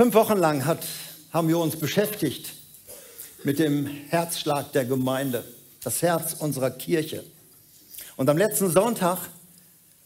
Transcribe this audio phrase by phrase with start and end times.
[0.00, 0.86] Fünf Wochen lang hat,
[1.30, 2.54] haben wir uns beschäftigt
[3.44, 5.44] mit dem Herzschlag der Gemeinde,
[5.82, 7.22] das Herz unserer Kirche.
[8.16, 9.18] Und am letzten Sonntag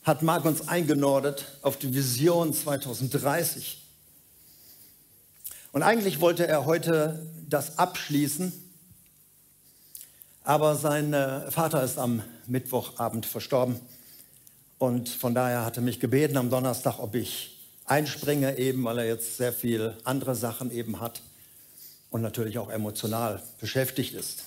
[0.03, 3.85] hat Marc uns eingenordet auf die Vision 2030.
[5.71, 8.53] Und eigentlich wollte er heute das abschließen,
[10.43, 13.81] aber sein äh, Vater ist am Mittwochabend verstorben.
[14.79, 17.54] Und von daher hat er mich gebeten am Donnerstag, ob ich
[17.87, 21.21] einspringe, eben weil er jetzt sehr viel andere Sachen eben hat
[22.11, 24.45] und natürlich auch emotional beschäftigt ist.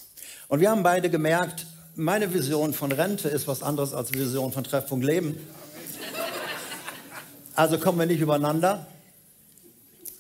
[0.48, 4.64] Und wir haben beide gemerkt, meine Vision von Rente ist was anderes als Vision von
[4.64, 5.38] Treffpunkt Leben.
[7.56, 8.86] Also kommen wir nicht übereinander.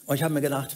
[0.07, 0.75] Und ich habe mir gedacht,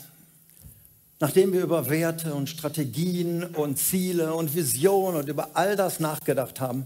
[1.20, 6.60] nachdem wir über Werte und Strategien und Ziele und Visionen und über all das nachgedacht
[6.60, 6.86] haben,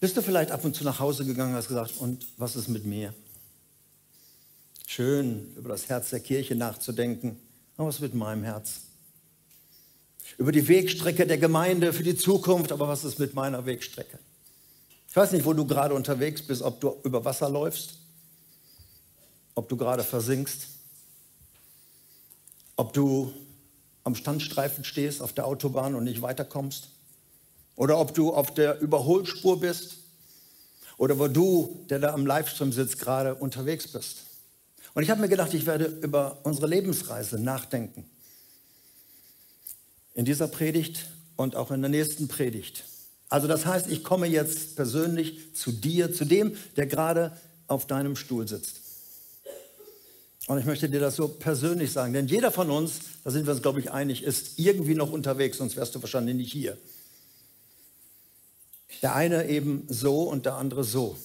[0.00, 2.68] bist du vielleicht ab und zu nach Hause gegangen und hast gesagt, und was ist
[2.68, 3.14] mit mir?
[4.94, 7.40] Schön, über das Herz der Kirche nachzudenken,
[7.78, 8.82] aber was ist mit meinem Herz?
[10.36, 14.18] Über die Wegstrecke der Gemeinde für die Zukunft, aber was ist mit meiner Wegstrecke?
[15.08, 18.00] Ich weiß nicht, wo du gerade unterwegs bist, ob du über Wasser läufst,
[19.54, 20.66] ob du gerade versinkst,
[22.76, 23.32] ob du
[24.04, 26.90] am Standstreifen stehst auf der Autobahn und nicht weiterkommst.
[27.76, 29.96] Oder ob du auf der Überholspur bist
[30.98, 34.26] oder wo du, der da am Livestream sitzt, gerade unterwegs bist.
[34.94, 38.04] Und ich habe mir gedacht, ich werde über unsere Lebensreise nachdenken.
[40.14, 42.84] In dieser Predigt und auch in der nächsten Predigt.
[43.28, 47.34] Also das heißt, ich komme jetzt persönlich zu dir, zu dem, der gerade
[47.66, 48.82] auf deinem Stuhl sitzt.
[50.48, 53.54] Und ich möchte dir das so persönlich sagen, denn jeder von uns, da sind wir
[53.54, 56.76] uns, glaube ich, einig, ist irgendwie noch unterwegs, sonst wärst du wahrscheinlich nicht hier.
[59.00, 61.16] Der eine eben so und der andere so.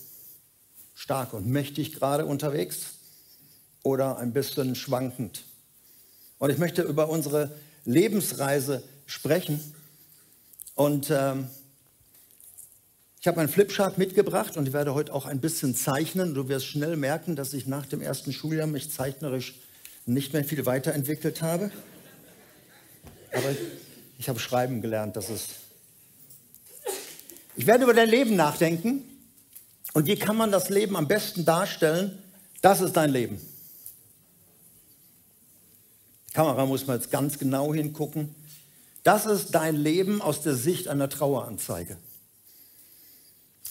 [0.94, 2.97] Stark und mächtig gerade unterwegs
[3.88, 5.45] oder ein bisschen schwankend.
[6.39, 7.52] Und ich möchte über unsere
[7.85, 9.61] Lebensreise sprechen.
[10.75, 11.47] Und ähm,
[13.21, 16.33] ich habe einen Flipchart mitgebracht und ich werde heute auch ein bisschen zeichnen.
[16.33, 19.55] Du wirst schnell merken, dass ich nach dem ersten Schuljahr mich zeichnerisch
[20.05, 21.71] nicht mehr viel weiterentwickelt habe.
[23.31, 23.55] Aber
[24.20, 25.52] ich habe schreiben gelernt, das ist
[27.55, 29.03] ich werde über dein Leben nachdenken
[29.93, 32.21] und wie kann man das Leben am besten darstellen?
[32.61, 33.42] Das ist dein Leben.
[36.37, 38.36] Kamera muss man jetzt ganz genau hingucken.
[39.02, 41.98] Das ist dein Leben aus der Sicht einer Traueranzeige.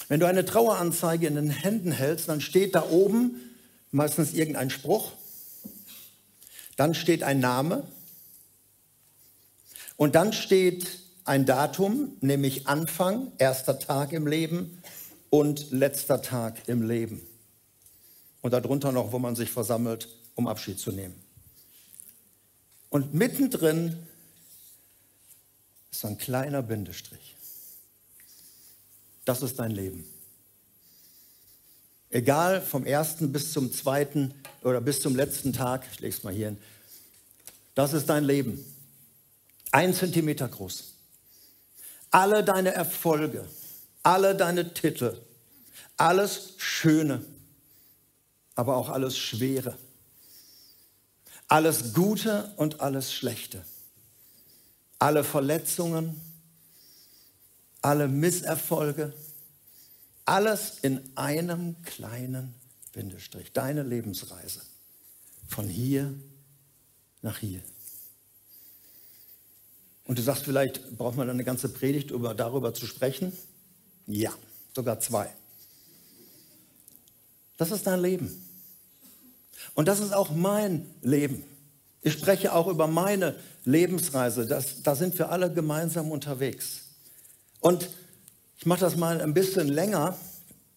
[0.09, 3.37] Wenn du eine Traueranzeige in den Händen hältst, dann steht da oben
[3.93, 5.13] meistens irgendein Spruch,
[6.75, 7.85] dann steht ein Name
[9.97, 10.89] und dann steht
[11.25, 14.83] ein Datum, nämlich Anfang, erster Tag im Leben
[15.31, 17.25] und letzter Tag im Leben.
[18.43, 21.26] Und darunter noch, wo man sich versammelt, um Abschied zu nehmen.
[22.97, 24.07] Und mittendrin
[25.91, 27.37] ist so ein kleiner Bindestrich.
[29.27, 30.09] Das ist dein Leben.
[32.09, 36.33] Egal vom ersten bis zum zweiten oder bis zum letzten Tag, ich lege es mal
[36.33, 36.59] hier hin,
[37.75, 38.65] das ist dein Leben.
[39.73, 40.95] Ein Zentimeter groß
[42.11, 43.47] alle deine Erfolge,
[44.05, 45.21] alle deine Titel,
[45.99, 47.23] alles Schöne,
[48.55, 49.77] aber auch alles Schwere,
[51.49, 53.65] alles Gute und alles Schlechte,
[54.99, 56.21] alle Verletzungen,
[57.83, 59.13] alle Misserfolge,
[60.25, 62.55] alles in einem kleinen
[62.93, 64.63] Bindestrich, deine Lebensreise
[65.47, 66.13] von hier
[67.23, 67.63] nach hier.
[70.05, 73.33] Und du sagst vielleicht, braucht man eine ganze Predigt, um darüber zu sprechen?
[74.07, 74.33] Ja,
[74.75, 75.33] sogar zwei.
[77.57, 78.46] Das ist dein Leben.
[79.75, 81.45] Und das ist auch mein Leben.
[82.03, 83.35] Ich spreche auch über meine
[83.65, 84.47] Lebensreise.
[84.47, 86.83] Das, da sind wir alle gemeinsam unterwegs.
[87.61, 87.89] Und
[88.59, 90.17] ich mache das mal ein bisschen länger,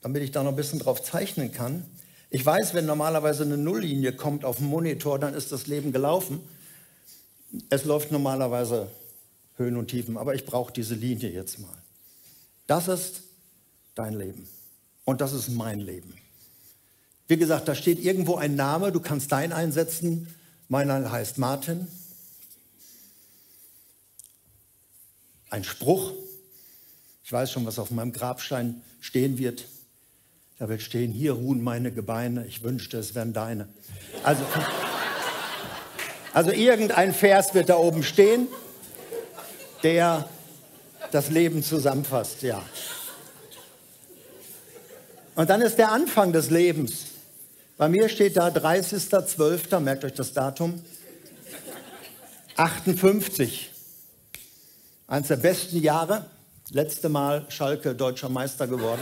[0.01, 1.85] damit ich da noch ein bisschen drauf zeichnen kann.
[2.29, 6.41] Ich weiß, wenn normalerweise eine Nulllinie kommt auf dem Monitor, dann ist das Leben gelaufen.
[7.70, 8.90] Es läuft normalerweise
[9.55, 11.78] Höhen und Tiefen, aber ich brauche diese Linie jetzt mal.
[12.67, 13.22] Das ist
[13.96, 14.47] dein Leben
[15.05, 16.14] und das ist mein Leben.
[17.29, 20.35] Wie gesagt, da steht irgendwo ein Name, du kannst deinen einsetzen.
[20.67, 21.87] Meiner heißt Martin.
[25.49, 26.11] Ein Spruch.
[27.23, 29.66] Ich weiß schon, was auf meinem Grabstein stehen wird.
[30.58, 33.70] Da wird stehen, hier ruhen meine Gebeine, ich wünschte, es wären deine.
[34.23, 34.43] Also,
[36.34, 38.49] also irgendein Vers wird da oben stehen
[39.84, 40.28] der
[41.11, 42.61] das Leben zusammenfasst, ja.
[45.35, 47.05] Und dann ist der Anfang des Lebens.
[47.79, 50.84] Bei mir steht da 30.12., merkt euch das Datum,
[52.58, 53.72] 58.
[55.08, 56.29] Eines der besten Jahre.
[56.72, 58.99] Letzte Mal Schalke deutscher Meister geworden.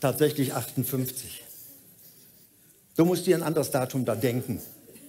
[0.00, 1.44] Tatsächlich 58.
[2.96, 4.62] Du musst dir ein anderes Datum da denken.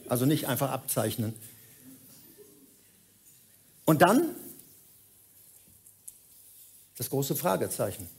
[0.10, 1.34] Also nicht einfach abzeichnen.
[3.86, 4.36] Und dann
[6.98, 8.10] das große Fragezeichen.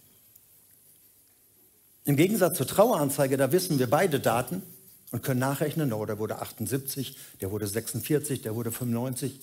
[2.05, 4.63] Im Gegensatz zur Traueranzeige, da wissen wir beide Daten
[5.11, 9.41] und können nachrechnen, oh, der wurde 78, der wurde 46, der wurde 95.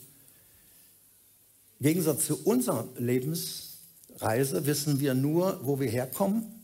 [1.79, 6.63] Im Gegensatz zu unserer Lebensreise wissen wir nur, wo wir herkommen.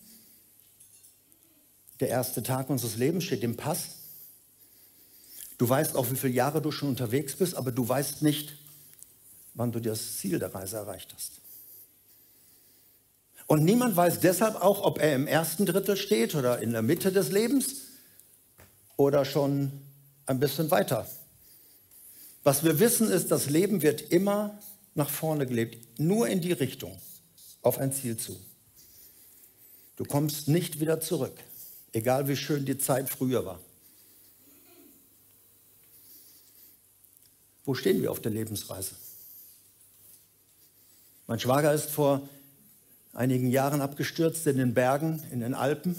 [2.00, 3.90] Der erste Tag unseres Lebens steht im Pass.
[5.60, 8.58] Du weißt auch, wie viele Jahre du schon unterwegs bist, aber du weißt nicht,
[9.54, 11.43] wann du das Ziel der Reise erreicht hast.
[13.54, 17.12] Und niemand weiß deshalb auch, ob er im ersten Drittel steht oder in der Mitte
[17.12, 17.82] des Lebens
[18.98, 19.72] oder schon
[20.26, 21.08] ein bisschen weiter.
[22.42, 24.58] Was wir wissen ist, das Leben wird immer
[24.96, 27.00] nach vorne gelebt, nur in die Richtung,
[27.62, 28.36] auf ein Ziel zu.
[29.98, 31.38] Du kommst nicht wieder zurück,
[31.92, 33.60] egal wie schön die Zeit früher war.
[37.66, 38.96] Wo stehen wir auf der Lebensreise?
[41.28, 42.28] Mein Schwager ist vor
[43.14, 45.96] einigen Jahren abgestürzt in den Bergen, in den Alpen.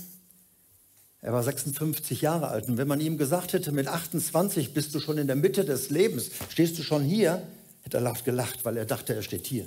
[1.22, 2.68] Er war 56 Jahre alt.
[2.68, 5.88] Und wenn man ihm gesagt hätte, mit 28 bist du schon in der Mitte des
[5.88, 7.42] Lebens, stehst du schon hier,
[7.82, 9.66] hätte er gelacht, weil er dachte, er steht hier.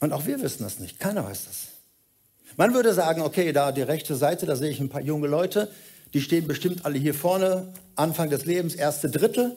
[0.00, 0.98] Und auch wir wissen das nicht.
[0.98, 1.56] Keiner weiß das.
[2.56, 5.70] Man würde sagen, okay, da die rechte Seite, da sehe ich ein paar junge Leute,
[6.14, 9.54] die stehen bestimmt alle hier vorne, Anfang des Lebens, erste Drittel.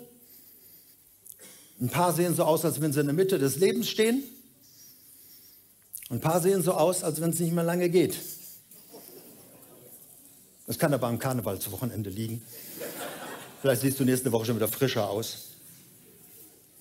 [1.79, 4.23] Ein paar sehen so aus, als wenn sie in der Mitte des Lebens stehen.
[6.11, 8.19] Ein paar sehen so aus, als wenn es nicht mehr lange geht.
[10.67, 12.41] Das kann aber am Karneval zu Wochenende liegen.
[13.61, 15.51] Vielleicht siehst du nächste Woche schon wieder frischer aus.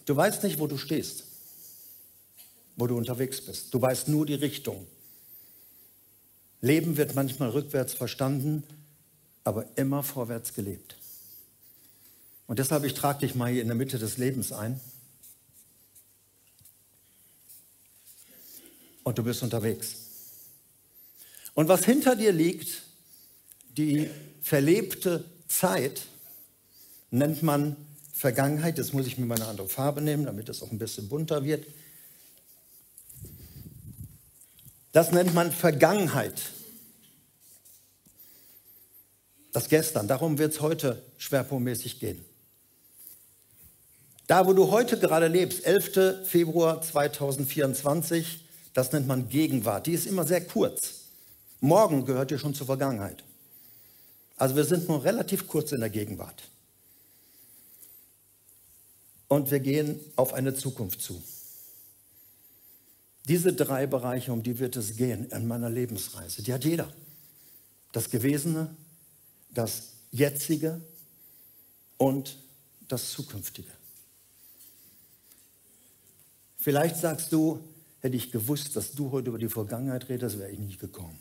[0.04, 1.24] Du weißt nicht, wo du stehst,
[2.74, 3.72] wo du unterwegs bist.
[3.72, 4.84] Du weißt nur die Richtung.
[6.60, 8.64] Leben wird manchmal rückwärts verstanden,
[9.44, 10.96] aber immer vorwärts gelebt.
[12.48, 14.80] Und deshalb, ich trage dich mal hier in der Mitte des Lebens ein.
[19.02, 19.97] Und du bist unterwegs.
[21.55, 22.82] Und was hinter dir liegt,
[23.76, 24.11] die
[24.43, 26.02] verlebte Zeit,
[27.11, 27.76] nennt man
[28.12, 28.79] Vergangenheit.
[28.79, 31.44] Jetzt muss ich mir mal eine andere Farbe nehmen, damit es auch ein bisschen bunter
[31.44, 31.67] wird.
[34.93, 36.41] Das nennt man Vergangenheit.
[39.52, 40.06] Das Gestern.
[40.06, 42.25] Darum wird es heute schwerpunktmäßig gehen.
[44.26, 46.26] Da, wo du heute gerade lebst, 11.
[46.29, 49.87] Februar 2024, das nennt man Gegenwart.
[49.87, 51.00] Die ist immer sehr kurz.
[51.61, 53.25] Morgen gehört dir schon zur Vergangenheit.
[54.37, 56.43] Also wir sind nur relativ kurz in der Gegenwart.
[59.28, 61.22] Und wir gehen auf eine Zukunft zu.
[63.28, 66.93] Diese drei Bereiche, um die wird es gehen in meiner Lebensreise, die hat jeder.
[67.93, 68.75] Das Gewesene,
[69.50, 70.81] das Jetzige
[71.96, 72.37] und
[72.88, 73.70] das Zukünftige.
[76.56, 77.61] Vielleicht sagst du,
[78.00, 81.19] hätte ich gewusst, dass du heute über die Vergangenheit redest, wäre ich nicht gekommen.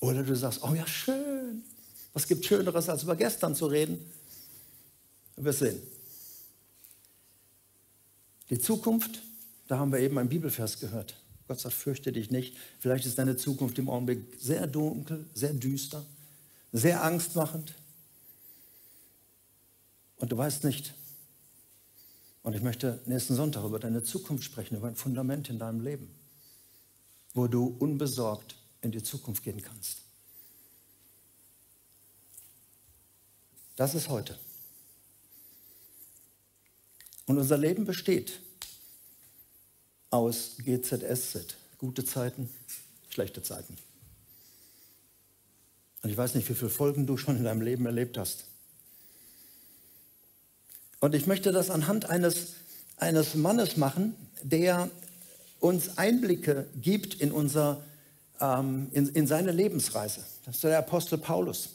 [0.00, 1.64] Oder du sagst, oh ja, schön.
[2.12, 3.98] Was gibt Schöneres, als über gestern zu reden?
[5.36, 5.82] Wir sehen.
[8.50, 9.22] Die Zukunft,
[9.66, 11.16] da haben wir eben einen Bibelvers gehört.
[11.48, 12.56] Gott sagt, fürchte dich nicht.
[12.78, 16.04] Vielleicht ist deine Zukunft im Augenblick sehr dunkel, sehr düster,
[16.72, 17.74] sehr angstmachend.
[20.16, 20.94] Und du weißt nicht,
[22.44, 26.14] und ich möchte nächsten Sonntag über deine Zukunft sprechen, über ein Fundament in deinem Leben,
[27.32, 30.02] wo du unbesorgt in die Zukunft gehen kannst.
[33.76, 34.38] Das ist heute.
[37.26, 38.40] Und unser Leben besteht
[40.10, 42.50] aus GZSZ, gute Zeiten,
[43.08, 43.74] schlechte Zeiten.
[46.02, 48.44] Und ich weiß nicht, wie viele Folgen du schon in deinem Leben erlebt hast.
[51.04, 52.54] Und ich möchte das anhand eines,
[52.96, 54.88] eines Mannes machen, der
[55.60, 57.84] uns Einblicke gibt in, unser,
[58.40, 60.20] ähm, in, in seine Lebensreise.
[60.46, 61.68] Das ist der Apostel Paulus.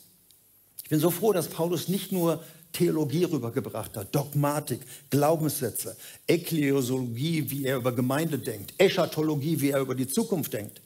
[0.83, 2.43] Ich bin so froh, dass Paulus nicht nur
[2.73, 4.79] Theologie rübergebracht hat, Dogmatik,
[5.11, 5.95] Glaubenssätze,
[6.25, 10.81] Ekklesiologie, wie er über Gemeinde denkt, Eschatologie, wie er über die Zukunft denkt,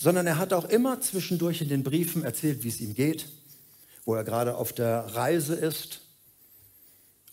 [0.00, 3.26] sondern er hat auch immer zwischendurch in den Briefen erzählt, wie es ihm geht,
[4.04, 6.00] wo er gerade auf der Reise ist,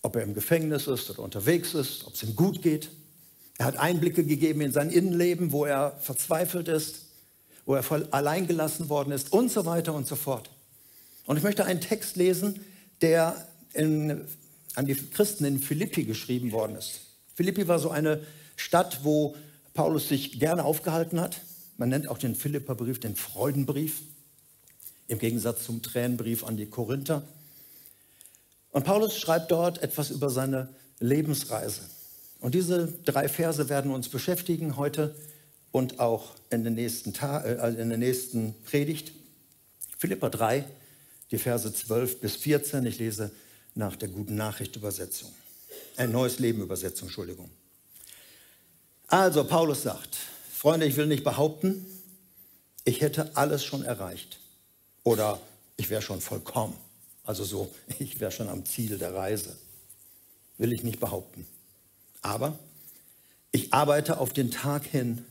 [0.06, 2.90] ob er im Gefängnis ist oder unterwegs ist, ob es ihm gut geht.
[3.58, 7.06] Er hat Einblicke gegeben in sein Innenleben, wo er verzweifelt ist,
[7.64, 10.48] wo er voll allein gelassen worden ist und so weiter und so fort.
[11.24, 12.60] Und ich möchte einen Text lesen,
[13.00, 14.24] der in,
[14.76, 17.00] an die Christen in Philippi geschrieben worden ist.
[17.34, 18.20] Philippi war so eine
[18.54, 19.34] Stadt, wo
[19.74, 21.40] Paulus sich gerne aufgehalten hat.
[21.78, 24.02] Man nennt auch den Philipperbrief den Freudenbrief,
[25.08, 27.22] im Gegensatz zum Tränenbrief an die Korinther.
[28.76, 30.68] Und Paulus schreibt dort etwas über seine
[31.00, 31.80] Lebensreise.
[32.40, 35.16] Und diese drei Verse werden uns beschäftigen heute
[35.72, 39.12] und auch in der nächsten, Ta äh, in der nächsten Predigt.
[39.96, 40.66] Philippa 3,
[41.30, 42.84] die Verse 12 bis 14.
[42.84, 43.30] Ich lese
[43.74, 45.34] nach der Guten Nachricht Übersetzung.
[45.96, 47.48] Ein neues Leben Übersetzung, Entschuldigung.
[49.06, 50.18] Also, Paulus sagt,
[50.52, 51.86] Freunde, ich will nicht behaupten,
[52.84, 54.38] ich hätte alles schon erreicht.
[55.02, 55.40] Oder
[55.78, 56.76] ich wäre schon vollkommen.
[57.26, 59.54] Also so, ich wäre schon am Ziel der Reise.
[60.56, 61.46] Will ich nicht behaupten.
[62.22, 62.58] Aber
[63.52, 65.24] ich arbeite auf den Tag hin,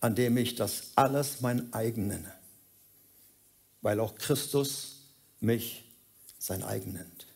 [0.00, 2.32] an dem ich das alles mein eigen nenne,
[3.82, 5.02] weil auch Christus
[5.40, 5.84] mich
[6.38, 7.26] sein eigen nennt.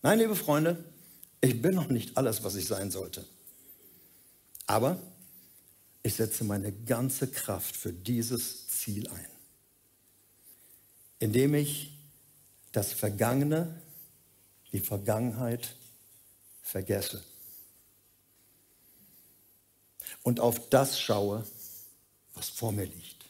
[0.00, 0.82] Nein, liebe Freunde,
[1.42, 3.24] ich bin noch nicht alles, was ich sein sollte.
[4.66, 4.98] Aber
[6.02, 9.26] ich setze meine ganze Kraft für dieses Ziel ein,
[11.18, 11.92] indem ich
[12.72, 13.80] das Vergangene,
[14.72, 15.74] die Vergangenheit
[16.62, 17.22] vergesse
[20.22, 21.44] und auf das schaue,
[22.34, 23.24] was vor mir liegt,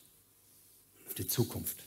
[1.06, 1.82] auf die Zukunft.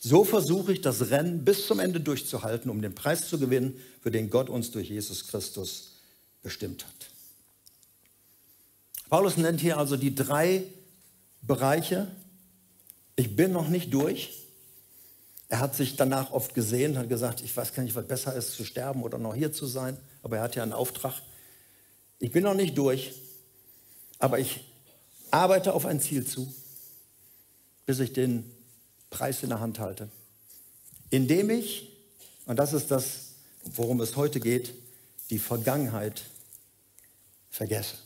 [0.00, 4.10] So versuche ich das Rennen bis zum Ende durchzuhalten, um den Preis zu gewinnen, für
[4.10, 5.92] den Gott uns durch Jesus Christus
[6.42, 7.10] bestimmt hat.
[9.08, 10.64] Paulus nennt hier also die drei
[11.40, 12.08] Bereiche.
[13.16, 14.47] Ich bin noch nicht durch.
[15.48, 18.52] Er hat sich danach oft gesehen, hat gesagt, ich weiß gar nicht, was besser ist,
[18.52, 19.96] zu sterben oder noch hier zu sein.
[20.22, 21.14] Aber er hat ja einen Auftrag.
[22.18, 23.14] Ich bin noch nicht durch,
[24.18, 24.60] aber ich
[25.30, 26.52] arbeite auf ein Ziel zu,
[27.86, 28.50] bis ich den
[29.08, 30.10] Preis in der Hand halte.
[31.10, 31.96] Indem ich,
[32.44, 33.32] und das ist das,
[33.64, 34.74] worum es heute geht,
[35.30, 36.22] die Vergangenheit
[37.50, 37.96] vergesse.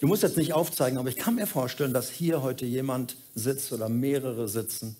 [0.00, 3.72] Du musst jetzt nicht aufzeigen, aber ich kann mir vorstellen, dass hier heute jemand sitzt
[3.72, 4.96] oder mehrere sitzen,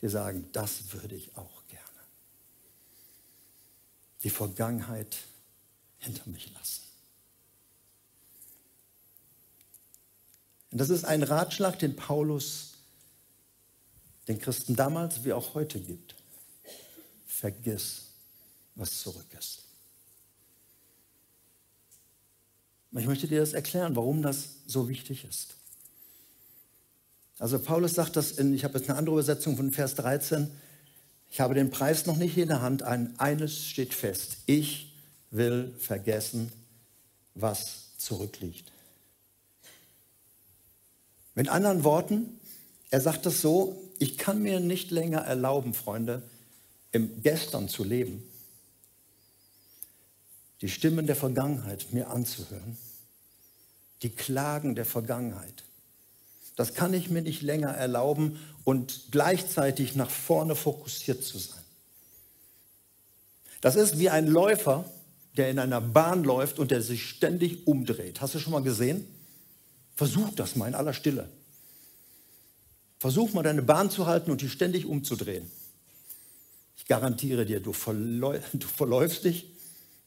[0.00, 1.84] die sagen, das würde ich auch gerne.
[4.22, 5.16] Die Vergangenheit
[5.98, 6.82] hinter mich lassen.
[10.70, 12.74] Und das ist ein Ratschlag, den Paulus
[14.28, 16.14] den Christen damals wie auch heute gibt.
[17.26, 18.08] Vergiss,
[18.74, 19.67] was zurück ist.
[22.92, 25.54] Ich möchte dir das erklären, warum das so wichtig ist.
[27.38, 30.50] Also Paulus sagt das in, ich habe jetzt eine andere Übersetzung von Vers 13,
[31.30, 34.94] ich habe den Preis noch nicht in der Hand, ein, eines steht fest, ich
[35.30, 36.50] will vergessen,
[37.34, 38.72] was zurückliegt.
[41.34, 42.40] Mit anderen Worten,
[42.90, 46.22] er sagt das so, ich kann mir nicht länger erlauben, Freunde,
[46.90, 48.24] im Gestern zu leben
[50.60, 52.76] die Stimmen der Vergangenheit mir anzuhören,
[54.02, 55.64] die Klagen der Vergangenheit.
[56.56, 61.62] Das kann ich mir nicht länger erlauben und gleichzeitig nach vorne fokussiert zu sein.
[63.60, 64.84] Das ist wie ein Läufer,
[65.36, 68.20] der in einer Bahn läuft und der sich ständig umdreht.
[68.20, 69.06] Hast du schon mal gesehen?
[69.94, 71.28] Versuch das mal in aller Stille.
[72.98, 75.48] Versuch mal deine Bahn zu halten und die ständig umzudrehen.
[76.76, 77.72] Ich garantiere dir, du,
[78.76, 79.46] verläufst dich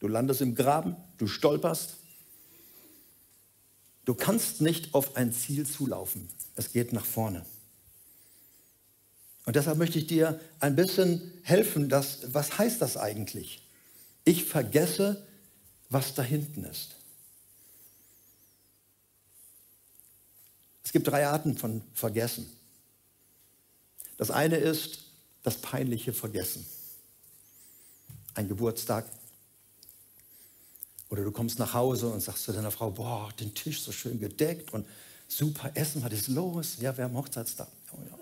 [0.02, 1.96] Du landest im Graben, du stolperst.
[4.04, 6.28] Du kannst nicht auf ein Ziel zulaufen.
[6.56, 7.46] Es geht nach vorne.
[9.46, 13.62] Und deshalb möchte ich dir ein bisschen helfen, dass, was heißt das eigentlich?
[14.26, 15.24] Ich vergesse,
[15.90, 16.96] was da hinten ist.
[20.84, 22.52] Es gibt drei Arten von Vergessen.
[24.18, 25.06] Das eine ist
[25.44, 26.66] das peinliche Vergessen.
[28.34, 29.06] Ein Geburtstag,
[31.12, 34.18] oder du kommst nach Hause und sagst zu deiner Frau, boah, den Tisch so schön
[34.18, 34.88] gedeckt und
[35.28, 36.78] super Essen, was ist los?
[36.80, 37.68] Ja, wir haben Hochzeitstag.
[37.92, 38.18] Oh, ja.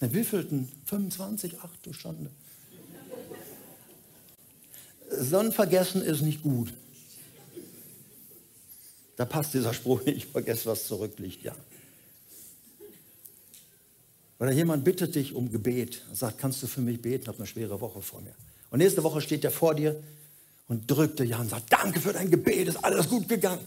[0.00, 0.70] Den wievielten?
[0.86, 1.56] 25?
[1.62, 2.30] Ach du Schande.
[5.10, 6.72] Sonnenvergessen ist nicht gut.
[9.16, 11.56] Da passt dieser Spruch nicht, vergess, was zurückliegt, ja.
[14.38, 17.38] Oder jemand bittet dich um Gebet und sagt, kannst du für mich beten, ich habe
[17.38, 18.34] eine schwere Woche vor mir.
[18.70, 20.00] Und nächste Woche steht er vor dir
[20.72, 23.66] und drückte ja und sagt, danke für dein Gebet, ist alles gut gegangen.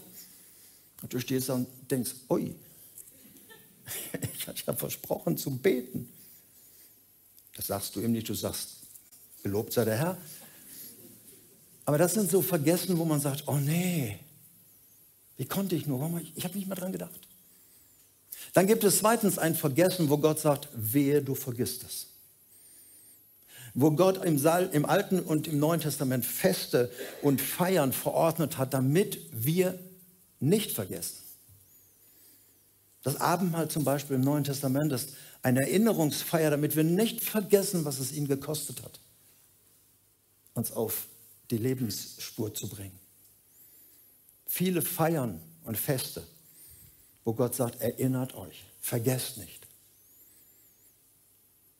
[1.02, 2.52] Und du stehst da und denkst, ui,
[4.34, 6.08] ich hatte ja versprochen zu beten.
[7.54, 8.70] Das sagst du ihm nicht, du sagst,
[9.44, 10.18] gelobt sei der Herr.
[11.84, 14.18] Aber das sind so Vergessen, wo man sagt, oh nee,
[15.36, 16.00] wie konnte ich nur?
[16.00, 16.20] Warum?
[16.34, 17.20] Ich habe nicht mehr dran gedacht.
[18.52, 22.08] Dann gibt es zweitens ein Vergessen, wo Gott sagt, wehe, du vergisst es.
[23.78, 26.90] Wo Gott im, Saal, im Alten und im Neuen Testament Feste
[27.20, 29.78] und Feiern verordnet hat, damit wir
[30.40, 31.18] nicht vergessen.
[33.02, 35.10] Das Abendmahl zum Beispiel im Neuen Testament ist
[35.42, 38.98] eine Erinnerungsfeier, damit wir nicht vergessen, was es ihn gekostet hat,
[40.54, 41.06] uns auf
[41.50, 42.98] die Lebensspur zu bringen.
[44.46, 46.26] Viele Feiern und Feste,
[47.24, 49.65] wo Gott sagt, erinnert euch, vergesst nicht.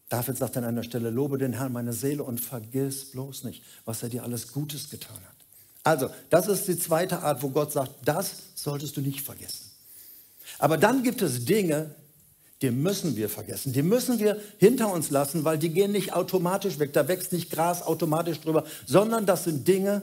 [0.08, 4.02] David sagt an einer Stelle, lobe den Herrn meine Seele und vergiss bloß nicht, was
[4.02, 5.36] er dir alles Gutes getan hat.
[5.82, 9.70] Also, das ist die zweite Art, wo Gott sagt, das solltest du nicht vergessen.
[10.58, 11.94] Aber dann gibt es Dinge,
[12.62, 13.72] die müssen wir vergessen.
[13.72, 16.92] Die müssen wir hinter uns lassen, weil die gehen nicht automatisch weg.
[16.92, 20.02] Da wächst nicht Gras automatisch drüber, sondern das sind Dinge,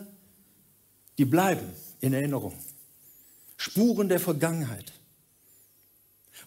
[1.17, 1.67] die bleiben
[1.99, 2.53] in Erinnerung.
[3.57, 4.91] Spuren der Vergangenheit.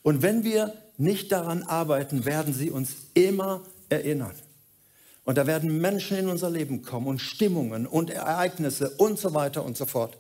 [0.03, 4.35] Und wenn wir nicht daran arbeiten, werden sie uns immer erinnern.
[5.25, 9.65] Und da werden Menschen in unser Leben kommen und Stimmungen und Ereignisse und so weiter
[9.65, 10.17] und so fort,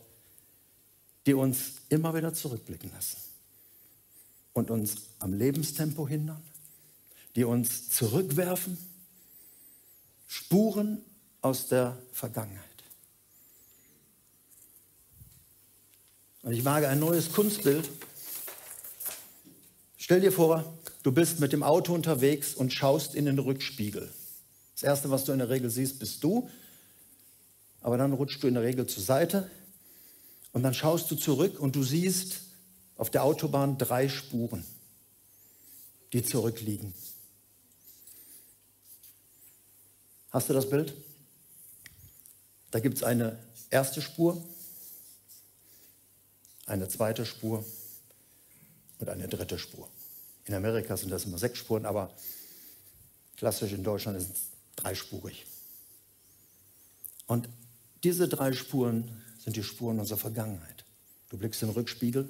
[1.26, 3.18] die uns immer wieder zurückblicken lassen
[4.52, 6.42] und uns am Lebenstempo hindern,
[7.36, 8.78] die uns zurückwerfen,
[10.26, 11.02] Spuren
[11.40, 12.64] aus der Vergangenheit.
[16.42, 17.88] Und ich wage ein neues Kunstbild.
[20.06, 24.08] Stell dir vor, du bist mit dem Auto unterwegs und schaust in den Rückspiegel.
[24.74, 26.48] Das Erste, was du in der Regel siehst, bist du.
[27.80, 29.50] Aber dann rutschst du in der Regel zur Seite
[30.52, 32.42] und dann schaust du zurück und du siehst
[32.96, 34.64] auf der Autobahn drei Spuren,
[36.12, 36.94] die zurückliegen.
[40.30, 40.94] Hast du das Bild?
[42.70, 44.40] Da gibt es eine erste Spur,
[46.64, 47.64] eine zweite Spur
[49.00, 49.90] und eine dritte Spur.
[50.46, 52.14] In Amerika sind das immer sechs Spuren, aber
[53.36, 54.40] klassisch in Deutschland ist es
[54.76, 55.46] dreispurig.
[57.26, 57.48] Und
[58.04, 60.84] diese drei Spuren sind die Spuren unserer Vergangenheit.
[61.28, 62.28] Du blickst in den Rückspiegel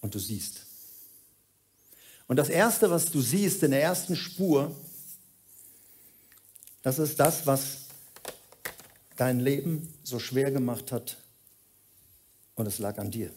[0.00, 0.66] und du siehst.
[2.26, 4.74] Und das Erste, was du siehst in der ersten Spur,
[6.82, 7.86] das ist das, was
[9.16, 11.18] dein Leben so schwer gemacht hat
[12.54, 13.32] und es lag an dir.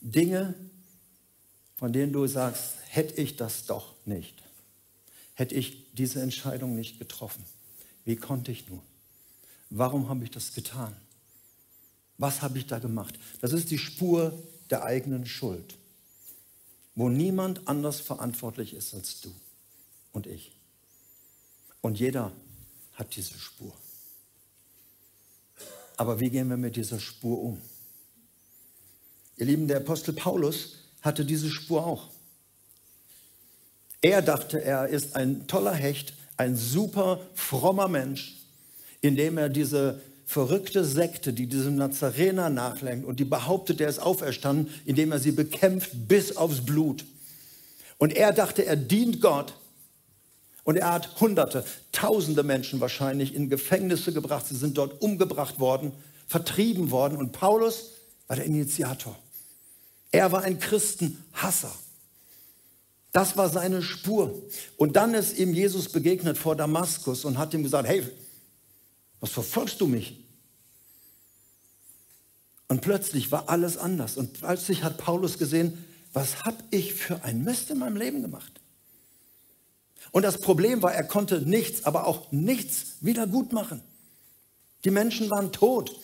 [0.00, 0.54] Dinge,
[1.80, 4.34] von denen du sagst, hätte ich das doch nicht,
[5.32, 7.42] hätte ich diese Entscheidung nicht getroffen.
[8.04, 8.82] Wie konnte ich nur?
[9.70, 10.94] Warum habe ich das getan?
[12.18, 13.18] Was habe ich da gemacht?
[13.40, 14.38] Das ist die Spur
[14.68, 15.78] der eigenen Schuld,
[16.96, 19.34] wo niemand anders verantwortlich ist als du
[20.12, 20.52] und ich.
[21.80, 22.30] Und jeder
[22.92, 23.72] hat diese Spur.
[25.96, 27.62] Aber wie gehen wir mit dieser Spur um?
[29.38, 32.08] Ihr Lieben, der Apostel Paulus hatte diese Spur auch.
[34.02, 38.36] Er dachte, er ist ein toller Hecht, ein super frommer Mensch,
[39.02, 44.72] indem er diese verrückte Sekte, die diesem Nazarener nachlenkt und die behauptet, er ist auferstanden,
[44.84, 47.04] indem er sie bekämpft bis aufs Blut.
[47.98, 49.54] Und er dachte, er dient Gott.
[50.62, 54.46] Und er hat Hunderte, Tausende Menschen wahrscheinlich in Gefängnisse gebracht.
[54.46, 55.92] Sie sind dort umgebracht worden,
[56.26, 57.18] vertrieben worden.
[57.18, 57.90] Und Paulus
[58.28, 59.18] war der Initiator.
[60.10, 61.74] Er war ein Christenhasser.
[63.12, 64.42] Das war seine Spur.
[64.76, 68.06] Und dann ist ihm Jesus begegnet vor Damaskus und hat ihm gesagt, hey,
[69.20, 70.24] was verfolgst du mich?
[72.68, 74.16] Und plötzlich war alles anders.
[74.16, 78.60] Und plötzlich hat Paulus gesehen, was habe ich für ein Mist in meinem Leben gemacht?
[80.12, 83.82] Und das Problem war, er konnte nichts, aber auch nichts wieder gut machen.
[84.84, 85.96] Die Menschen waren tot.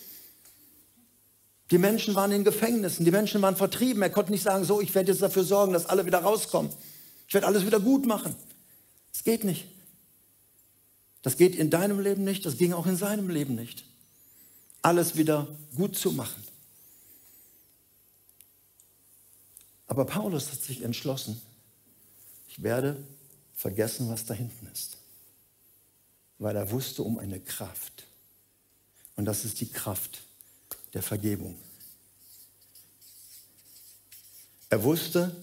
[1.71, 3.03] Die Menschen waren in Gefängnissen.
[3.03, 4.01] Die Menschen waren vertrieben.
[4.01, 6.71] Er konnte nicht sagen, so, ich werde jetzt dafür sorgen, dass alle wieder rauskommen.
[7.27, 8.35] Ich werde alles wieder gut machen.
[9.13, 9.65] Es geht nicht.
[11.21, 13.83] Das geht in deinem Leben nicht, das ging auch in seinem Leben nicht.
[14.81, 16.41] Alles wieder gut zu machen.
[19.87, 21.41] Aber Paulus hat sich entschlossen,
[22.47, 23.03] ich werde
[23.55, 24.97] vergessen, was da hinten ist.
[26.37, 28.05] Weil er wusste um eine Kraft.
[29.15, 30.21] Und das ist die Kraft
[30.93, 31.57] der Vergebung.
[34.69, 35.35] Er wusste,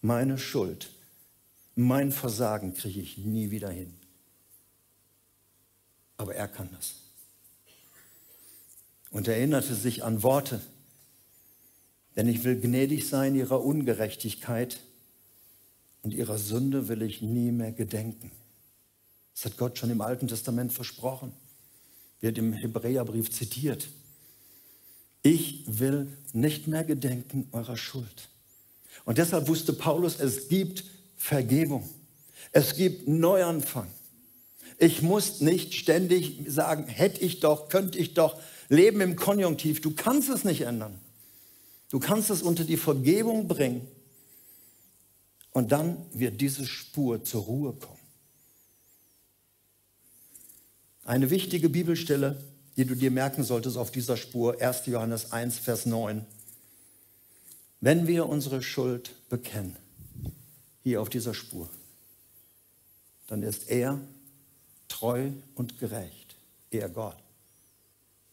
[0.00, 0.90] meine Schuld,
[1.74, 3.98] mein Versagen kriege ich nie wieder hin
[6.18, 6.96] aber er kann das.
[9.10, 10.60] Und erinnerte sich an Worte,
[12.16, 14.80] denn ich will gnädig sein ihrer Ungerechtigkeit
[16.02, 18.30] und ihrer Sünde will ich nie mehr gedenken.
[19.34, 21.32] Das hat Gott schon im Alten Testament versprochen.
[22.20, 23.88] Wird im Hebräerbrief zitiert.
[25.22, 28.28] Ich will nicht mehr gedenken eurer Schuld.
[29.04, 30.84] Und deshalb wusste Paulus, es gibt
[31.16, 31.88] Vergebung.
[32.52, 33.88] Es gibt Neuanfang.
[34.78, 39.80] Ich muss nicht ständig sagen, hätte ich doch, könnte ich doch, leben im Konjunktiv.
[39.80, 40.98] Du kannst es nicht ändern.
[41.90, 43.86] Du kannst es unter die Vergebung bringen.
[45.52, 47.97] Und dann wird diese Spur zur Ruhe kommen.
[51.08, 52.36] Eine wichtige Bibelstelle,
[52.76, 54.84] die du dir merken solltest auf dieser Spur, 1.
[54.84, 56.26] Johannes 1, Vers 9.
[57.80, 59.74] Wenn wir unsere Schuld bekennen,
[60.82, 61.70] hier auf dieser Spur,
[63.26, 63.98] dann ist er
[64.88, 66.36] treu und gerecht,
[66.70, 67.16] er Gott,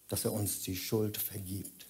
[0.09, 1.85] dass er uns die Schuld vergibt.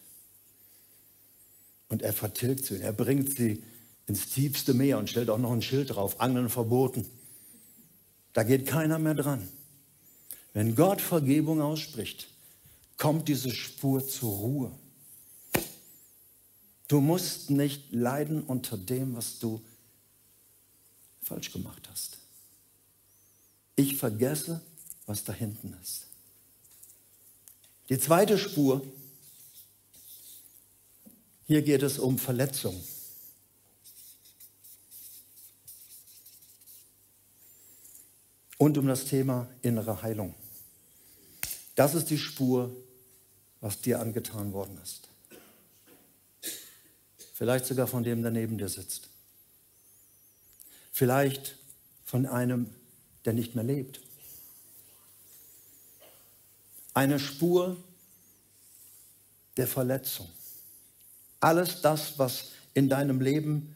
[1.90, 3.64] Und er vertilgt sie, er bringt sie
[4.06, 7.08] ins tiefste Meer und stellt auch noch ein Schild drauf, Angeln verboten.
[8.34, 9.48] Da geht keiner mehr dran.
[10.56, 12.30] Wenn Gott Vergebung ausspricht,
[12.96, 14.80] kommt diese Spur zur Ruhe.
[16.88, 19.62] Du musst nicht leiden unter dem, was du
[21.22, 22.20] falsch gemacht hast.
[23.76, 24.62] Ich vergesse,
[25.06, 26.08] was da hinten ist.
[27.90, 28.82] Die zweite Spur,
[31.48, 32.82] hier geht es um Verletzung.
[38.58, 40.34] Und um das Thema innere Heilung.
[41.76, 42.76] Das ist die Spur,
[43.60, 45.10] was dir angetan worden ist.
[47.34, 49.10] Vielleicht sogar von dem, der neben dir sitzt.
[50.92, 51.58] Vielleicht
[52.06, 52.74] von einem,
[53.26, 54.00] der nicht mehr lebt.
[56.94, 57.76] Eine Spur
[59.58, 60.30] der Verletzung.
[61.42, 63.76] Alles das, was in deinem Leben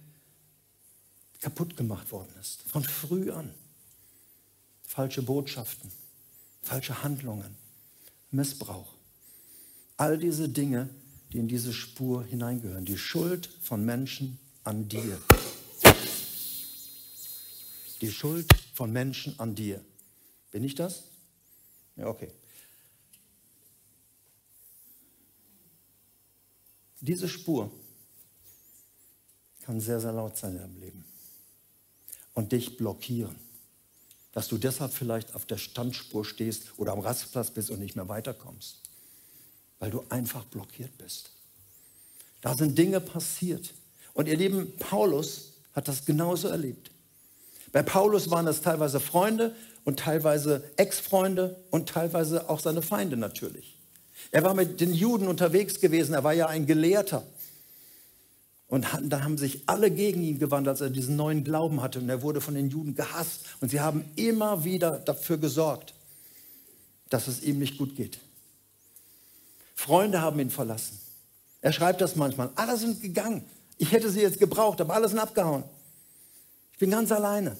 [1.42, 2.62] kaputt gemacht worden ist.
[2.64, 3.54] Von früh an.
[4.84, 5.92] Falsche Botschaften,
[6.62, 7.56] falsche Handlungen,
[8.32, 8.94] Missbrauch.
[9.98, 10.90] All diese Dinge,
[11.32, 12.86] die in diese Spur hineingehören.
[12.86, 15.22] Die Schuld von Menschen an dir.
[18.02, 19.84] Die Schuld von Menschen an dir.
[20.52, 21.04] Bin ich das?
[21.96, 22.32] Ja, okay.
[27.02, 27.72] Diese Spur
[29.62, 31.06] kann sehr, sehr laut sein in deinem Leben
[32.34, 33.36] und dich blockieren.
[34.32, 38.08] Dass du deshalb vielleicht auf der Standspur stehst oder am Rastplatz bist und nicht mehr
[38.08, 38.82] weiterkommst,
[39.80, 41.32] weil du einfach blockiert bist.
[42.42, 43.74] Da sind Dinge passiert.
[44.14, 46.92] Und ihr lieben Paulus hat das genauso erlebt.
[47.72, 53.78] Bei Paulus waren es teilweise Freunde und teilweise Ex-Freunde und teilweise auch seine Feinde natürlich.
[54.32, 57.24] Er war mit den Juden unterwegs gewesen, er war ja ein Gelehrter.
[58.70, 62.00] Und dann haben sich alle gegen ihn gewandt, als er diesen neuen Glauben hatte.
[62.00, 63.42] Und er wurde von den Juden gehasst.
[63.62, 65.96] Und sie haben immer wieder dafür gesorgt,
[67.10, 68.20] dass es ihm nicht gut geht.
[69.74, 71.00] Freunde haben ihn verlassen.
[71.62, 72.52] Er schreibt das manchmal.
[72.56, 73.44] Alle sind gegangen.
[73.80, 75.64] Ich hätte sie jetzt gebraucht, aber alle sind abgehauen.
[76.74, 77.58] Ich bin ganz alleine.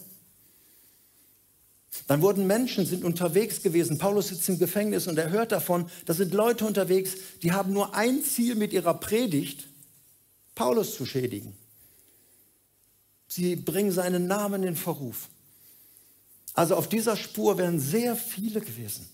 [2.06, 3.98] Dann wurden Menschen, sind unterwegs gewesen.
[3.98, 7.96] Paulus sitzt im Gefängnis und er hört davon, da sind Leute unterwegs, die haben nur
[7.96, 9.69] ein Ziel mit ihrer Predigt,
[10.60, 11.56] Paulus zu schädigen.
[13.30, 15.30] Sie bringen seinen Namen in Verruf.
[16.54, 19.08] Also auf dieser Spur wären sehr viele gewesen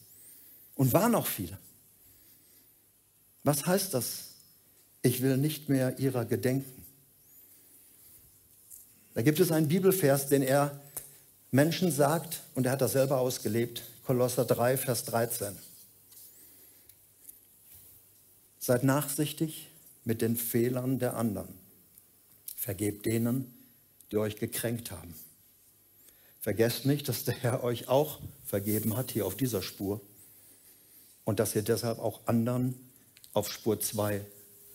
[0.73, 1.55] und waren auch viele.
[3.43, 4.29] Was heißt das?
[5.03, 6.83] Ich will nicht mehr ihrer gedenken.
[9.13, 10.81] Da gibt es einen Bibelvers, den er
[11.51, 15.55] Menschen sagt, und er hat das selber ausgelebt, Kolosser 3, Vers 13.
[18.57, 19.67] Seid nachsichtig
[20.05, 21.53] mit den Fehlern der anderen.
[22.55, 23.53] Vergebt denen,
[24.11, 25.13] die euch gekränkt haben.
[26.39, 29.99] Vergesst nicht, dass der Herr euch auch vergeben hat, hier auf dieser Spur.
[31.23, 32.75] Und dass ihr deshalb auch anderen
[33.33, 34.21] auf Spur 2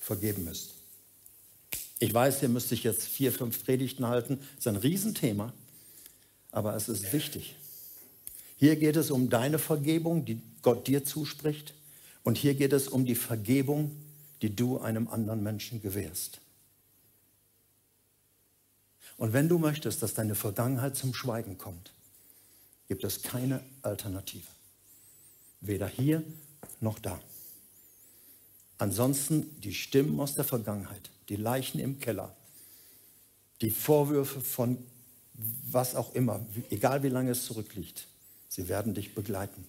[0.00, 0.74] vergeben müsst.
[2.00, 4.38] Ich weiß, ihr müsst sich jetzt vier, fünf Predigten halten.
[4.56, 5.52] Das ist ein Riesenthema,
[6.50, 7.54] aber es ist wichtig.
[8.56, 11.74] Hier geht es um deine Vergebung, die Gott dir zuspricht.
[12.22, 13.92] Und hier geht es um die Vergebung,
[14.42, 16.40] die du einem anderen Menschen gewährst.
[19.16, 21.92] Und wenn du möchtest, dass deine Vergangenheit zum Schweigen kommt,
[22.88, 24.46] gibt es keine Alternative.
[25.60, 26.22] Weder hier
[26.80, 27.20] noch da.
[28.78, 32.34] Ansonsten die Stimmen aus der Vergangenheit, die Leichen im Keller,
[33.60, 34.78] die Vorwürfe von
[35.70, 38.06] was auch immer, egal wie lange es zurückliegt,
[38.48, 39.64] sie werden dich begleiten.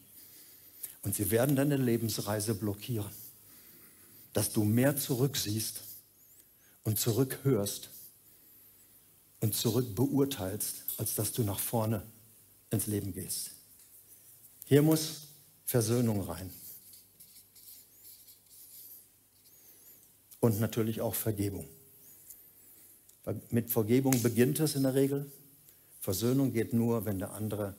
[1.03, 3.11] Und sie werden deine Lebensreise blockieren,
[4.33, 5.81] dass du mehr zurücksiehst
[6.83, 7.89] und zurückhörst
[9.39, 12.03] und zurückbeurteilst, als dass du nach vorne
[12.69, 13.51] ins Leben gehst.
[14.65, 15.23] Hier muss
[15.65, 16.51] Versöhnung rein.
[20.39, 21.67] Und natürlich auch Vergebung.
[23.49, 25.31] Mit Vergebung beginnt es in der Regel.
[25.99, 27.75] Versöhnung geht nur, wenn der andere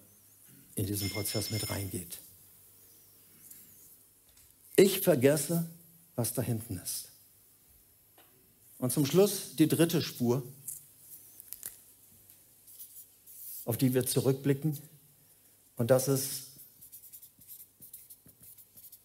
[0.75, 2.19] in diesen Prozess mit reingeht.
[4.77, 5.69] Ich vergesse,
[6.17, 7.09] was da hinten ist.
[8.79, 10.43] Und zum Schluss die dritte Spur,
[13.65, 14.79] auf die wir zurückblicken.
[15.77, 16.47] Und das ist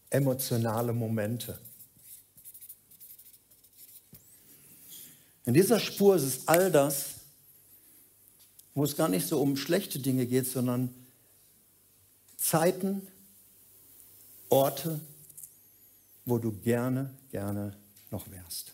[0.09, 1.59] emotionale Momente.
[5.45, 7.15] In dieser Spur ist es all das,
[8.73, 10.93] wo es gar nicht so um schlechte Dinge geht, sondern
[12.35, 13.07] Zeiten,
[14.49, 14.99] Orte,
[16.27, 17.75] wo du gerne, gerne
[18.11, 18.73] noch wärst,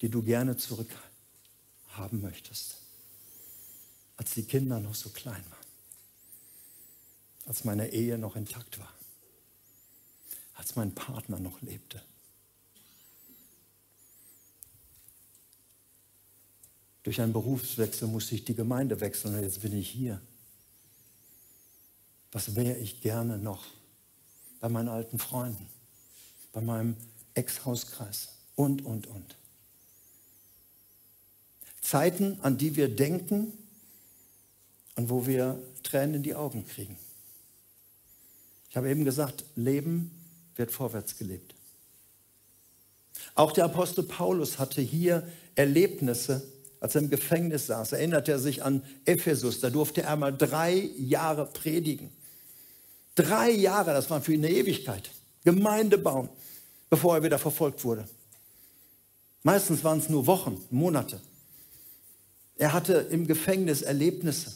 [0.00, 2.76] die du gerne zurückhaben möchtest,
[4.16, 5.66] als die Kinder noch so klein waren,
[7.46, 8.92] als meine Ehe noch intakt war,
[10.54, 12.00] als mein Partner noch lebte.
[17.02, 20.22] Durch einen Berufswechsel musste ich die Gemeinde wechseln und jetzt bin ich hier.
[22.30, 23.66] Was wäre ich gerne noch
[24.62, 25.68] bei meinen alten Freunden,
[26.52, 26.96] bei meinem
[27.34, 29.36] Ex-Hauskreis und, und, und.
[31.80, 33.52] Zeiten, an die wir denken
[34.94, 36.96] und wo wir Tränen in die Augen kriegen.
[38.70, 40.12] Ich habe eben gesagt, Leben
[40.54, 41.56] wird vorwärts gelebt.
[43.34, 46.40] Auch der Apostel Paulus hatte hier Erlebnisse,
[46.78, 47.94] als er im Gefängnis saß.
[47.94, 52.12] Erinnert er sich an Ephesus, da durfte er mal drei Jahre predigen.
[53.14, 55.10] Drei Jahre, das war für ihn eine Ewigkeit.
[55.44, 56.28] Gemeinde bauen,
[56.88, 58.08] bevor er wieder verfolgt wurde.
[59.42, 61.20] Meistens waren es nur Wochen, Monate.
[62.56, 64.52] Er hatte im Gefängnis Erlebnisse,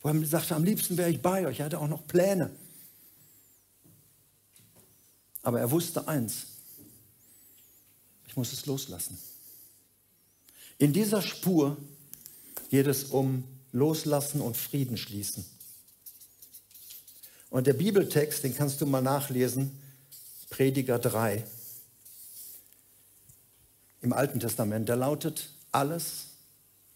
[0.00, 1.58] wo er sagte, am liebsten wäre ich bei euch.
[1.58, 2.50] Er hatte auch noch Pläne.
[5.42, 6.46] Aber er wusste eins,
[8.26, 9.18] ich muss es loslassen.
[10.78, 11.76] In dieser Spur
[12.70, 15.44] geht es um Loslassen und Frieden schließen.
[17.50, 19.80] Und der Bibeltext, den kannst du mal nachlesen,
[20.50, 21.44] Prediger 3
[24.06, 26.26] im Alten Testament, der lautet, alles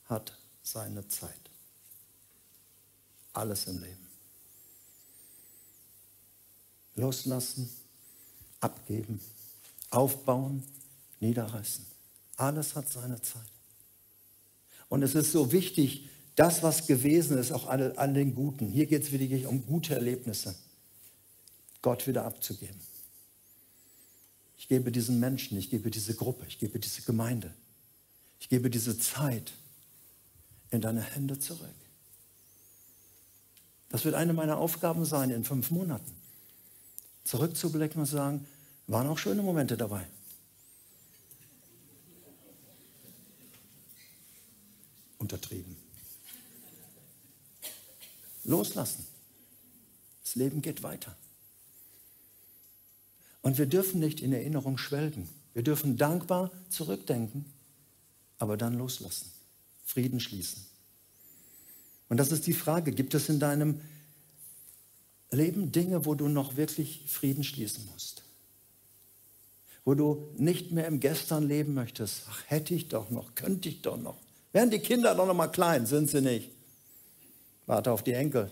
[0.05, 1.35] hat seine Zeit.
[3.33, 4.07] Alles im Leben.
[6.95, 7.69] Loslassen,
[8.61, 9.21] abgeben,
[9.91, 10.63] aufbauen,
[11.21, 11.85] niederreißen.
[12.37, 13.43] Alles hat seine Zeit.
[14.89, 16.09] Und es ist so wichtig,
[16.41, 18.67] das, was gewesen ist, auch an, an den Guten.
[18.67, 20.55] Hier geht es wirklich um gute Erlebnisse.
[21.83, 22.81] Gott wieder abzugeben.
[24.57, 27.53] Ich gebe diesen Menschen, ich gebe diese Gruppe, ich gebe diese Gemeinde,
[28.39, 29.53] ich gebe diese Zeit
[30.71, 31.69] in deine Hände zurück.
[33.91, 36.15] Das wird eine meiner Aufgaben sein in fünf Monaten.
[37.25, 38.47] Zurückzublicken und sagen,
[38.87, 40.07] waren auch schöne Momente dabei.
[45.19, 45.80] Untertrieben.
[48.51, 49.07] Loslassen.
[50.23, 51.17] Das Leben geht weiter.
[53.43, 55.29] Und wir dürfen nicht in Erinnerung schwelgen.
[55.55, 57.47] Wir dürfen dankbar zurückdenken,
[58.39, 59.31] aber dann loslassen,
[59.85, 60.65] Frieden schließen.
[62.09, 63.81] Und das ist die Frage, gibt es in deinem
[65.31, 68.25] Leben Dinge, wo du noch wirklich Frieden schließen musst?
[69.85, 72.25] Wo du nicht mehr im Gestern leben möchtest?
[72.29, 74.17] Ach, hätte ich doch noch, könnte ich doch noch.
[74.53, 76.51] Wären die Kinder doch noch mal klein, sind sie nicht.
[77.71, 78.51] Warte auf die Enkel.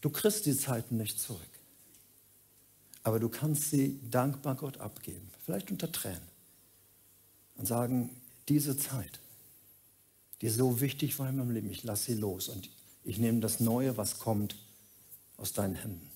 [0.00, 1.40] Du kriegst die Zeiten nicht zurück.
[3.04, 6.26] Aber du kannst sie dankbar Gott abgeben, vielleicht unter Tränen.
[7.54, 8.10] Und sagen,
[8.48, 9.20] diese Zeit,
[10.40, 12.68] die so wichtig war in meinem Leben, ich lasse sie los und
[13.04, 14.56] ich nehme das Neue, was kommt,
[15.36, 16.10] aus deinen Händen.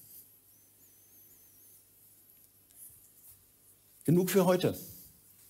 [4.03, 4.77] Genug für heute.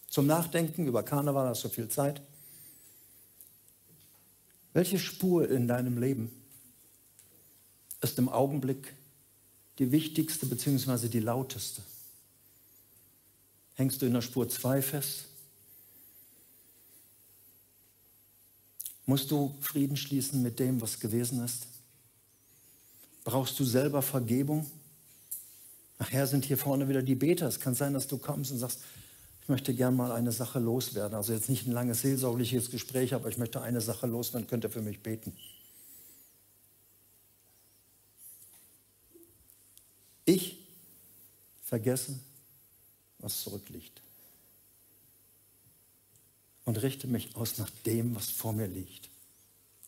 [0.08, 2.20] Zum Nachdenken über Karneval hast du viel Zeit.
[4.76, 6.30] Welche Spur in deinem Leben
[8.02, 8.92] ist im Augenblick
[9.78, 11.08] die wichtigste bzw.
[11.08, 11.80] die lauteste?
[13.72, 15.28] Hängst du in der Spur 2 fest?
[19.06, 21.68] Musst du Frieden schließen mit dem, was gewesen ist?
[23.24, 24.70] Brauchst du selber Vergebung?
[25.98, 27.48] Nachher sind hier vorne wieder die Beter.
[27.48, 28.80] Es kann sein, dass du kommst und sagst,
[29.46, 31.14] ich möchte gern mal eine Sache loswerden.
[31.14, 34.48] Also jetzt nicht ein langes seelsorgliches Gespräch, aber ich möchte eine Sache loswerden.
[34.48, 35.32] Könnt ihr für mich beten?
[40.24, 40.58] Ich
[41.62, 42.18] vergesse,
[43.20, 44.02] was zurückliegt.
[46.64, 49.08] Und richte mich aus nach dem, was vor mir liegt.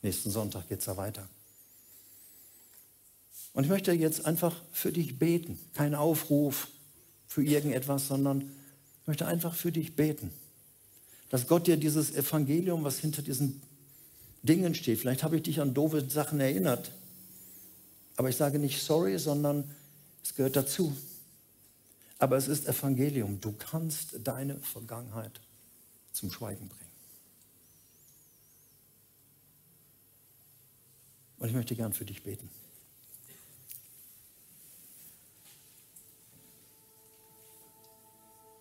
[0.03, 1.29] Nächsten Sonntag geht es ja weiter.
[3.55, 5.59] Und ich möchte jetzt einfach für dich beten.
[5.75, 6.69] Kein Aufruf,
[7.27, 8.55] für irgendetwas, sondern
[9.09, 10.31] möchte einfach für dich beten.
[11.31, 13.61] Dass Gott dir dieses Evangelium, was hinter diesen
[14.43, 16.93] Dingen steht, vielleicht habe ich dich an doofe Sachen erinnert,
[18.17, 19.75] aber ich sage nicht sorry, sondern
[20.23, 20.97] es gehört dazu.
[22.19, 23.41] Aber es ist Evangelium.
[23.41, 25.41] Du kannst deine Vergangenheit
[26.13, 26.91] zum Schweigen bringen.
[31.39, 32.51] Und ich möchte gern für dich beten.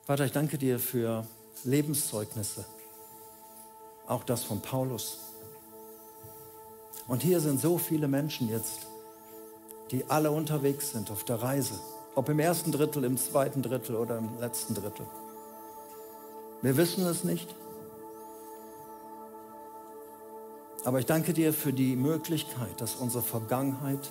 [0.08, 1.26] Vater, ich danke dir für
[1.66, 2.64] Lebenszeugnisse,
[4.08, 5.20] auch das von Paulus.
[7.10, 8.88] Und hier sind so viele Menschen jetzt,
[9.92, 11.78] die alle unterwegs sind auf der Reise,
[12.16, 15.06] ob im ersten Drittel, im zweiten Drittel oder im letzten Drittel.
[16.62, 17.54] Wir wissen es nicht,
[20.86, 24.10] Aber ich danke dir für die Möglichkeit, dass unsere Vergangenheit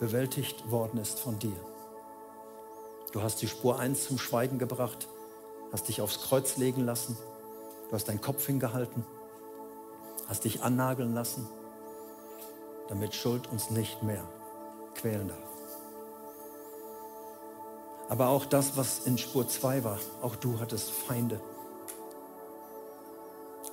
[0.00, 1.69] bewältigt worden ist von dir.
[3.12, 5.08] Du hast die Spur 1 zum Schweigen gebracht,
[5.72, 7.16] hast dich aufs Kreuz legen lassen,
[7.88, 9.04] du hast deinen Kopf hingehalten,
[10.28, 11.48] hast dich annageln lassen,
[12.88, 14.22] damit Schuld uns nicht mehr
[14.94, 15.38] quälen darf.
[18.08, 21.40] Aber auch das, was in Spur 2 war, auch du hattest Feinde.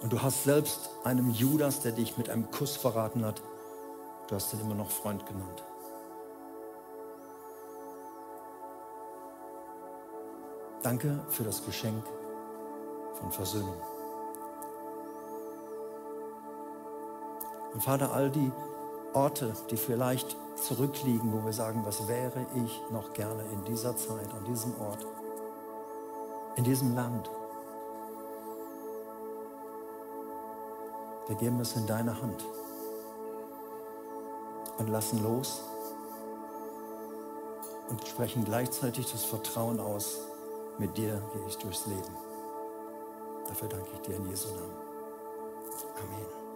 [0.01, 3.41] Und du hast selbst einem Judas, der dich mit einem Kuss verraten hat,
[4.27, 5.63] du hast ihn immer noch Freund genannt.
[10.83, 12.03] Danke für das Geschenk
[13.19, 13.75] von Versöhnung.
[17.73, 18.51] Und Vater, all die
[19.13, 24.33] Orte, die vielleicht zurückliegen, wo wir sagen, was wäre ich noch gerne in dieser Zeit,
[24.33, 25.05] an diesem Ort,
[26.55, 27.29] in diesem Land,
[31.27, 32.45] Wir geben es in deine Hand
[34.77, 35.61] und lassen los
[37.89, 40.19] und sprechen gleichzeitig das Vertrauen aus,
[40.79, 42.15] mit dir gehe ich durchs Leben.
[43.47, 44.75] Dafür danke ich dir in Jesu Namen.
[46.01, 46.46] Amen.